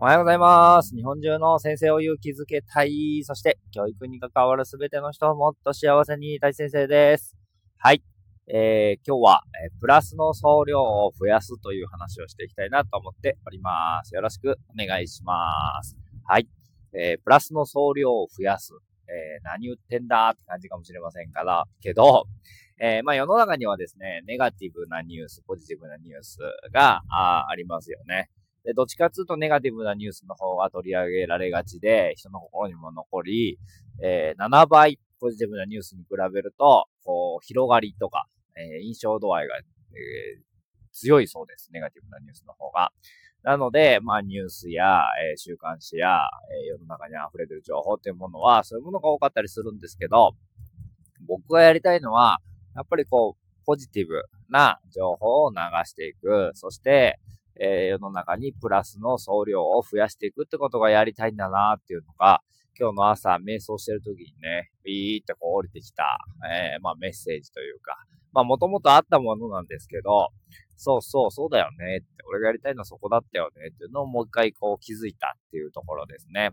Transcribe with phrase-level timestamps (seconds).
[0.00, 0.94] おはようございます。
[0.94, 3.24] 日本中の先生を勇気づけたい。
[3.24, 7.36] そして、教育に関わるすべての人をもっと幸せにたい先生です。
[7.78, 8.04] はい。
[8.46, 14.14] えー、今日は、えー、プラスの総量を増やすという話をしていきたいなと思っております。
[14.14, 15.34] よろしくお願いしま
[15.82, 15.96] す。
[16.24, 16.46] はい。
[16.92, 18.74] えー、プラスの総量を増やす。
[19.08, 22.28] えー、何言ってんだって感じかもしれませんから、けど、
[22.80, 26.38] えー、まあ世の中にはですね、ネガティブなニュース、ポジティブなニュース
[26.72, 28.30] があありますよね。
[28.74, 33.58] どっちかっていうとネガティブなニュースの方が取り上げられがちで、人の心にも残り、
[34.02, 38.26] えー、7倍ポジティブなニュースに比べると、こう、広がりとか、
[38.56, 40.42] えー、印象度合いが、えー、
[40.92, 41.70] 強いそうです。
[41.72, 42.92] ネガティブなニュースの方が。
[43.42, 46.28] なので、まあ、ニュースや、えー、週刊誌や、
[46.62, 50.32] え世の中に溢れてる情報っていうものは、そういうものが多かったりするんですけど、
[51.26, 52.38] 僕がやりたいのは、
[52.74, 56.52] やっぱりこう、ポジティブな情報を流していく。
[56.54, 57.18] そして、
[57.58, 62.42] えー、世の中にプラスの総量を増やしていくってことがやりたいんだなっていうのが、
[62.78, 67.96] 今日の朝瞑想してる時にね、ビーってこう降りてきた、えー、まあメッセージというか、
[68.32, 70.28] まあもともとあったものなんですけど、
[70.76, 76.52] そうそう、そうだよねって、俺がやりたいのはそこだったよねっていうのをもう一回こう気づいたっていうところですね。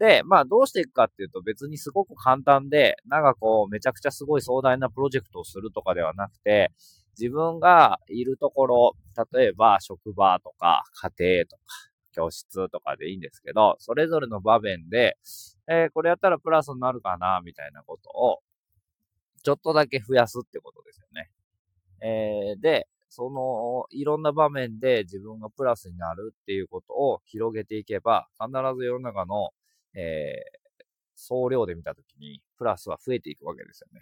[0.00, 6.72] で、まあどうしていくかっていうと別にすごく簡単で、なんかこうめちゃくちゃすごい壮大なプロジェクトをするとかではなくて、
[7.18, 8.96] 自分がいるところ、
[9.32, 10.84] 例えば職場とか
[11.18, 11.62] 家庭とか
[12.12, 15.16] 教室とかでいいんですけど、それぞれの場面で、
[15.68, 18.40] えー、これやったらプラスになるかな、みたいなことを、
[19.42, 21.30] ちょっとだけ増やすってことですよね。
[22.02, 29.50] えー、で、その、いろんな場面で自分がプラスになるっていうことを広げていけば、必ず世の中の、
[29.94, 30.82] えー、
[31.14, 34.00] 総量で見たときに、プラスは増えていくわけですよね。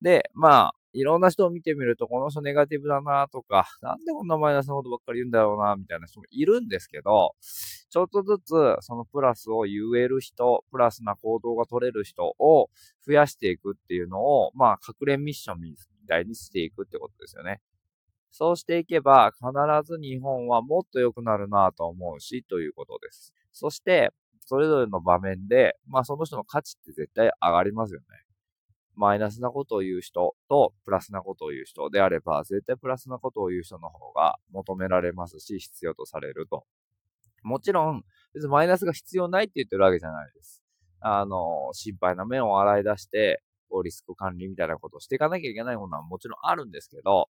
[0.00, 12.70] で、まあ、いろんな人を見てみると、この人ネガティブだなとか、なんでこんなマイナスなことばっかり言うんだろうな、みたいな人もいるんですけど、ちょっとずつそのプラスを言える人、プラスな行動が取れる人を
[13.06, 15.74] 増やしていくっていうのを、まあ、隠れミッションみ
[16.06, 17.60] たいにしていくってことですよね。
[18.30, 19.46] そうしていけば、必
[19.84, 23.34] ず日本はもっと良くなるなと思うし、ということです。
[23.52, 24.10] そして、
[24.46, 28.06] それぞれの場面で、まあその人の価値って絶対上がりますよね。
[29.02, 36.64] マイナスなことを言う人とプラスなことを言う人であれば、絶対プラスなことを言う人の方が求められますし、必要とされると。
[37.42, 40.62] もちろん、別にマイナスが必要ないって言ってるわけじゃないです。
[41.00, 43.42] あの、心配な面を洗い出して、
[43.82, 47.28] リスク管理みたいなことをしていかなきゃいけないものはもちろんあるんですけど、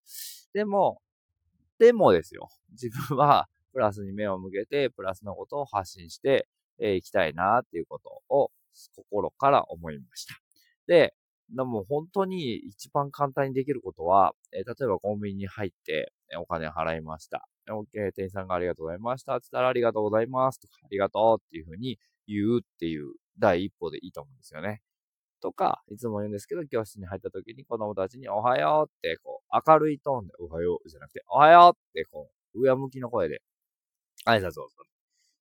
[0.52, 1.00] でも、
[1.78, 2.50] でもですよ。
[2.72, 6.46] 自分はプラスに目を向けて、プラスのことを発信して
[6.78, 8.50] い、えー、きたいなっていうことを
[8.94, 10.34] 心から思いました。
[10.86, 11.14] で、
[11.54, 17.46] でも本当に一番簡単にできることは、えー、例えばコンビニに入って、お金払いました。
[17.68, 19.38] OK、店員さんがありがとうございました。
[19.40, 24.80] つったらありがとうございますとか、ありがとうっていうふうに言うっていう第一歩でいいと思うんですよね。
[25.42, 33.42] とか、いつも言うんですけど、教室に入った時に子供たちにおはようって、こう、明るいトーンでおはようじゃなくて、おはようって、こう、上向きの声で
[34.26, 34.91] 挨拶をする。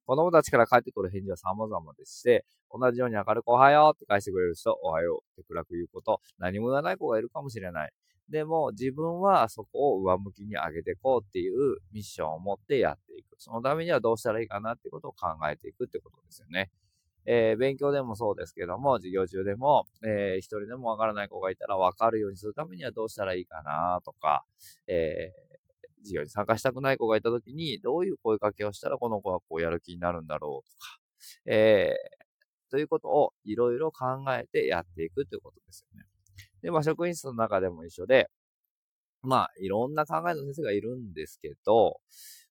[0.06, 7.92] 子供たちから返ってくる返事は様々でして、同じように明るくおはようって返してくれる人、おはようって暗く言うこと、何も言わない子がいるかもしれない。
[8.30, 13.36] でも自分はそこを上向きに上げていこうっていうミッションを持ってやっていく。
[13.38, 16.72] そのためにはどうしたらいいかなってことを考えていくってことですよね。
[17.26, 24.44] えー、勉強でもそうですけども、授業中でも、えー、一人でもわからない子がいたらわかるようにするためにはどうしたらいいかなとか、
[24.88, 25.51] えー
[26.02, 31.00] 授業に参加したくない子がいたときに、どういう声かけをしたらこの子はこうやる気になるんだろうとか、
[31.46, 36.06] えー、ということをいろいろ考えてやっていくということですよね。
[36.62, 38.30] で、まあ、職員室の中でも一緒で、
[39.24, 42.00] まあ、いろんな考えの先生がいるんですけど、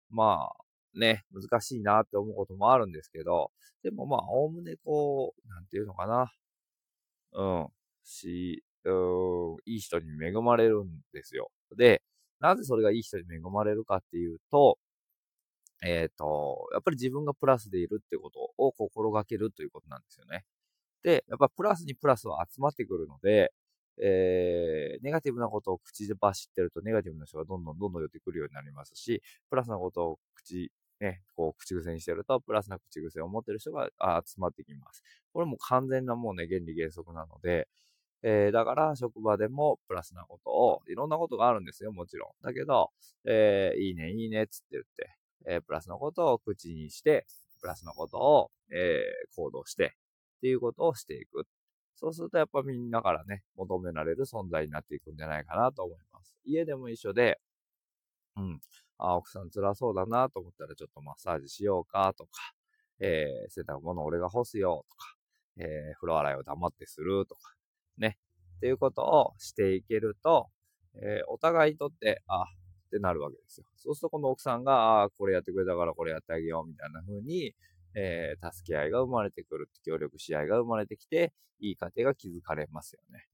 [0.10, 3.52] まあ、ね、難しいなって思うこともあるんですけど、
[3.84, 6.32] でもまあ、おおむねこう、なんていうのかな。
[7.34, 7.68] うん、
[8.04, 11.52] し、うん、いい人に恵まれるんですよ。
[11.78, 12.02] で、
[12.40, 14.78] なぜそれがいい人に恵まれるかっていうと、
[15.84, 20.46] えっ、ー、と、やっぱり自分がプラスでいるってことを心がけるということなんですよね。
[21.04, 23.54] で、やっぱプラスにプラスは集まってくるので、
[24.02, 33.90] えー、ネガティブなことを口でバシってると、ネガティブな人がどんどんどんどん寄ってくるようになりますし、プラスなことを口、ね、こう、口癖にしてると、プラスな口癖を持ってる人が
[34.26, 35.04] 集まってきます。
[35.34, 37.68] これも完全なもうね、原理原則なので、
[38.22, 42.44] えー、だから職場でもプラスなことを、いろんなことがあるんですよ、もちろん。
[42.44, 42.92] だけど、
[43.26, 45.16] えー、いいね、いいね、つって言って、
[45.48, 47.26] えー、プラスのことを口にして、
[47.62, 49.96] プラスのことを、えー、行動して、
[50.38, 51.46] っていうことをしていく。
[51.96, 56.38] そうするとやっぱみんなからね、求められる存在になっていくんじゃないかなと思います。
[56.46, 57.40] 家でも一緒で、
[58.38, 58.62] うん、
[58.98, 62.30] あ、奥さん辛そうだなと思ったらちょっとマッサージしようかとか、
[63.00, 65.16] えー、洗濯物俺が干すよとか、
[65.58, 67.42] えー、風呂洗いを黙ってするとか、
[68.00, 68.18] ね、
[68.58, 70.50] っていうことをしていけると、
[70.96, 72.46] えー、お互いにとって、あ、っ
[72.90, 73.66] てなるわけですよ。
[73.76, 77.54] そうするとこの奥さんが、あこれやってくれたからこれやってあげようみたいな風に、
[77.96, 83.26] えー、助け合いが生まれてくる、協力し合いが生まれてきて、いい家庭が築かれますよね。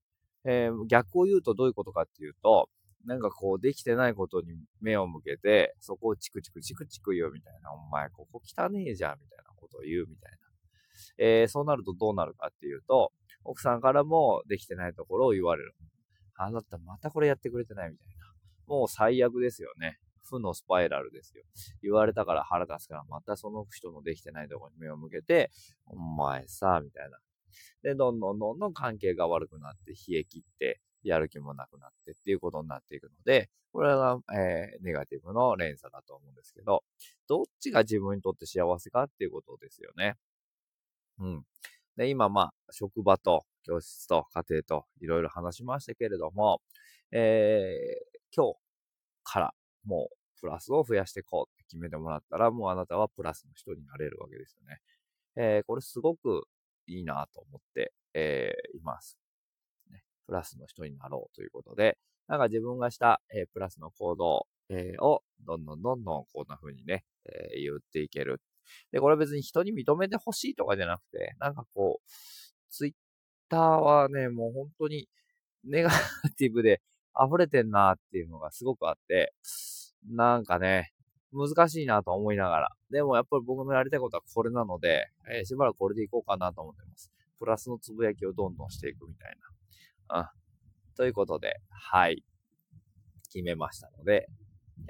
[0.46, 2.70] えー、逆を言うとどういうことかっていうと、
[3.06, 10.38] なんかこう、できてないことに目を向けて、そこをチクチクチクチク言うみたいな、お前ここ汚ねえじゃんみたいなことを言うみたいな。
[11.18, 13.12] えー、そうなるとどうなるかっていうと、
[13.46, 15.74] 奥さんからもできてないところを言われる。
[16.36, 18.26] あなたまたこれやってくれてないみたいな。
[18.68, 20.00] もう最悪ですよね。
[20.24, 21.44] 負のスパイラルですよ。
[21.82, 25.52] 言われたから腹立つから、またその人のできてないところに目を向けて、
[25.86, 27.20] お前さ、みたいな。
[27.84, 36.84] で、どんどんどんどん関係が悪くなって、冷え切って、やる気もなくなってっていうことになっていくので、これが、えー、ネガティブの連鎖だと思うんですけど、
[37.28, 40.16] どっちが自分にとって幸せかっていうことですよね。
[41.20, 41.44] うん。
[41.98, 46.62] で、今、まあ、職場と教室と家庭といろいろ話しましたけれども、
[47.12, 48.58] えー、今日
[49.24, 49.54] から
[49.86, 54.80] もうプラスを増やしていこうって決めてもらったら、もうあなたはプラスの人になれるわけですよね。
[55.38, 56.44] えー、これすごく
[56.88, 59.18] いいなと思って、えー、います。
[59.92, 60.04] ね。
[60.26, 68.42] プラスの人になろうということで、なんか自分がした、えー、プラスの行動、えー、をどんどんどんどんこんな風にね、えー、言っていける。
[68.92, 72.12] で、これは別に人に認めてほしいとかじゃなくて、なんかこう、
[72.70, 72.94] ツイッ
[73.50, 75.08] ターはね、もう本当に
[75.64, 75.90] ネガ
[76.38, 76.82] ティブで
[77.16, 79.34] 溢れてんなっていうのがすごくあって、
[80.10, 80.92] なんかね、
[81.34, 82.70] 難しいなと思いながら。
[82.90, 87.12] でもやっぱり僕のやりたいことはこれなので、えー、しばらくこれでいこうかなと思ってます。
[87.40, 89.38] プラスのつぶやきをどんどんしていくみたい
[90.10, 90.20] な。
[90.20, 90.28] うん。
[90.96, 92.24] ということで、はい。
[93.32, 94.30] 決めましたので、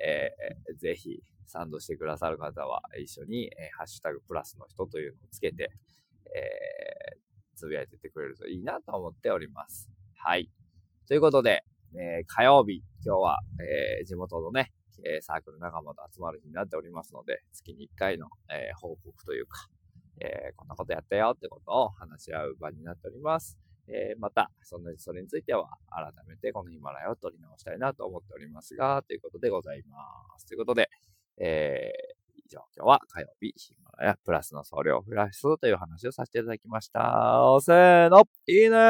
[0.04, 5.72] えー、ぜひ、賛同してくださる方は一緒に、え、ハッシュタグプラスの人というのをつけて、
[6.36, 9.90] えー、つぶやいてってくれるといいなと思っております。
[10.18, 10.50] はい。
[11.08, 11.64] ということで、
[11.94, 14.72] えー、火曜日、今日は、えー、地元のね、
[15.06, 19.68] えサークル仲間と集まる日になっておりますので、月に1回の、え報告というか、
[20.20, 23.58] えこんなことやったよってことを話し合う場になっております。
[23.88, 29.98] えまた、その、それについては、改めてこのヒマラヤを取り直したいなと思っておりますが、ということでございま
[30.40, 30.48] す。
[30.48, 30.90] ということで、
[31.38, 37.58] えー、以上、今日は火曜日、ヒマラヤプラスの送料を増やすという話をさせていただきました。
[37.62, 38.78] せーの、いいね